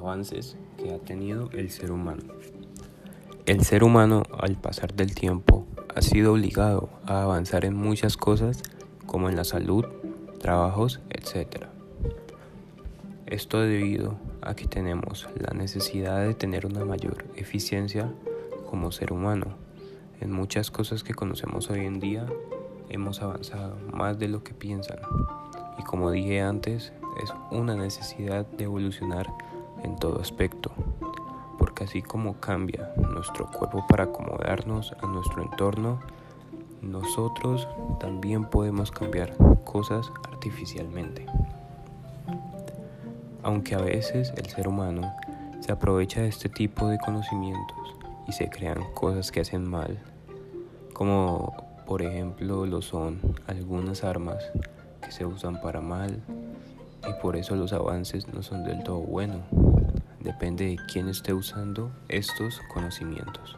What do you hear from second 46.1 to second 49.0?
de este tipo de conocimientos y se crean